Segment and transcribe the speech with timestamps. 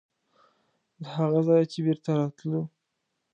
[1.01, 2.61] د هغه ځایه چې بېرته راتلو.